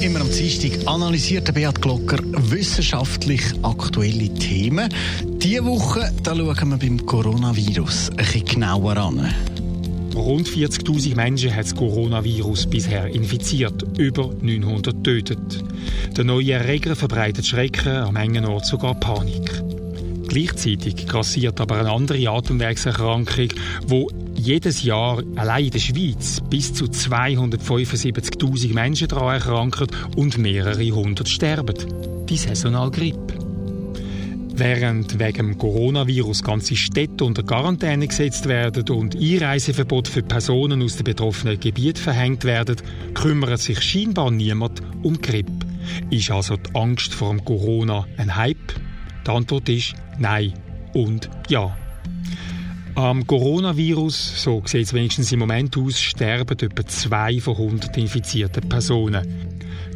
[0.00, 4.88] Immer am Dienstag analysiert der Beat Glocker wissenschaftlich aktuelle Themen.
[5.24, 9.34] Diese Woche da schauen wir beim Coronavirus bisschen genauer an.
[10.14, 15.64] Rund 40.000 Menschen hat das Coronavirus bisher infiziert, über 900 tötet.
[16.16, 19.62] Der neue Erreger verbreitet Schrecken, am engen Ort sogar Panik.
[20.28, 23.48] Gleichzeitig grassiert aber eine andere Atemwegserkrankung,
[23.86, 30.90] wo jedes Jahr allein in der Schweiz bis zu 275.000 Menschen daran erkranken und mehrere
[30.90, 31.76] hundert sterben.
[32.28, 33.34] Die Saisonalgrippe.
[34.54, 40.96] Während wegen dem Coronavirus ganze Städte unter Quarantäne gesetzt werden und Einreiseverbot für Personen aus
[40.96, 42.76] den betroffenen Gebieten verhängt werden,
[43.14, 45.52] kümmert sich scheinbar niemand um Grippe.
[46.10, 48.74] Ist also die Angst vor dem Corona ein Hype?
[49.24, 50.54] Die Antwort ist nein
[50.92, 51.76] und ja.
[52.98, 58.68] Am Coronavirus, so sieht es wenigstens im Moment aus, sterben etwa zwei von 100 infizierten
[58.68, 59.24] Personen.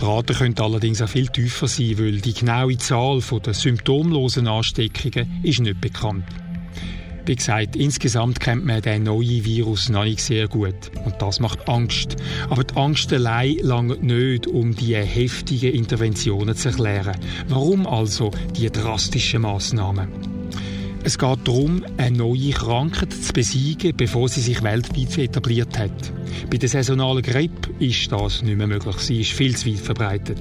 [0.00, 5.40] Die Rate könnte allerdings auch viel tiefer sein, weil die genaue Zahl der symptomlosen Ansteckungen
[5.42, 6.24] ist nicht bekannt.
[7.26, 10.90] Wie gesagt, insgesamt kennt man den neuen Virus noch nicht sehr gut.
[11.04, 12.16] Und das macht Angst.
[12.48, 17.18] Aber die Angst allein langt nicht, um die heftigen Interventionen zu erklären.
[17.48, 20.08] Warum also die drastischen Massnahmen?
[21.04, 26.12] Es geht darum, eine neue Krankheit zu besiegen, bevor sie sich weltweit etabliert hat.
[26.50, 28.96] Bei der saisonalen Grippe ist das nicht mehr möglich.
[28.96, 30.40] Sie ist viel zu weit verbreitet.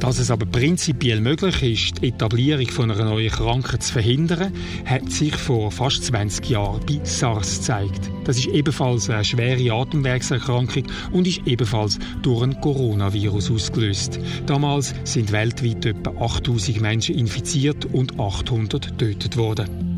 [0.00, 4.52] Dass es aber prinzipiell möglich ist, die Etablierung von einer neuen Krankheit zu verhindern,
[4.84, 8.10] hat sich vor fast 20 Jahren bei SARS gezeigt.
[8.24, 14.20] Das ist ebenfalls eine schwere Atemwegserkrankung und ist ebenfalls durch ein Coronavirus ausgelöst.
[14.44, 19.96] Damals sind weltweit etwa 8000 Menschen infiziert und 800 getötet worden.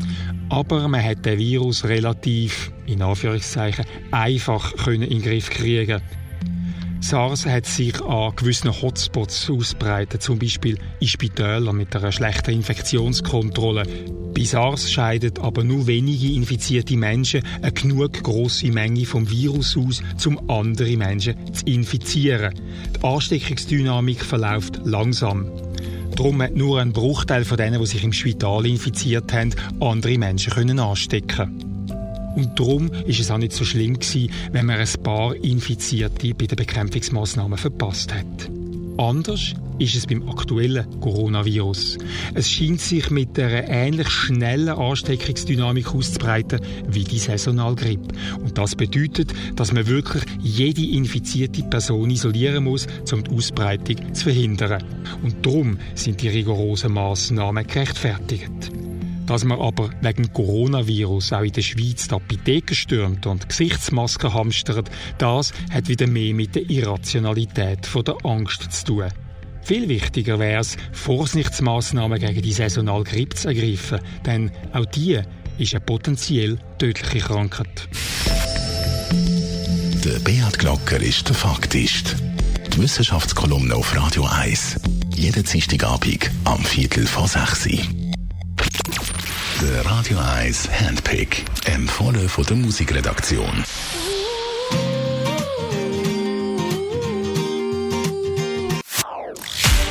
[0.49, 6.01] Aber man hat den Virus relativ, in Anführungszeichen, einfach können in den Griff kriegen.
[7.09, 13.81] SARS hat sich an gewissen Hotspots ausbreitet, zum Beispiel in Spitälern mit einer schlechten Infektionskontrolle.
[14.35, 20.03] Bei SARS scheiden aber nur wenige infizierte Menschen eine genug grosse Menge vom Virus aus,
[20.27, 22.53] um andere Menschen zu infizieren.
[22.95, 25.49] Die Ansteckungsdynamik verläuft langsam.
[26.15, 30.53] Darum hat nur ein Bruchteil von denen, die sich im Spital infiziert haben, andere Menschen
[30.53, 31.68] können anstecken.
[32.35, 36.45] Und darum ist es auch nicht so schlimm gewesen, wenn man ein paar Infizierte bei
[36.45, 38.49] den Bekämpfungsmaßnahmen verpasst hat.
[38.97, 41.97] Anders ist es beim aktuellen Coronavirus.
[42.33, 48.13] Es scheint sich mit einer ähnlich schnellen Ansteckungsdynamik auszubreiten wie die Saisonalgrippe.
[48.43, 54.25] Und das bedeutet, dass man wirklich jede infizierte Person isolieren muss, um die Ausbreitung zu
[54.25, 54.83] verhindern.
[55.23, 58.71] Und darum sind die rigorosen Maßnahmen gerechtfertigt.
[59.29, 64.89] Dass man aber wegen Coronavirus auch in der Schweiz die Apotheken stürmt und Gesichtsmasken hamstert,
[65.19, 69.09] das hat wieder mehr mit der Irrationalität von der Angst zu tun.
[69.61, 75.19] Viel wichtiger wäre es, Vorsichtsmaßnahmen gegen die saisonale Grippe zu ergreifen, denn auch die
[75.59, 77.87] ist eine potenziell tödliche Krankheit.
[80.03, 82.15] Der Beat Glocker ist der Faktist.
[82.73, 84.79] Die Wissenschaftskolumne auf Radio 1.
[85.15, 87.98] Jeden Dienstagabend am Viertel vor 6 Uhr.
[89.61, 91.43] Der Radio 1 Handpick.
[91.65, 93.65] Empfohlen von der Musikredaktion.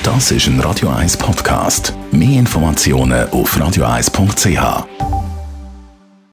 [0.02, 1.92] Das ist ein Radio 1 Podcast.
[2.10, 5.17] Mehr Informationen auf radio1.ch.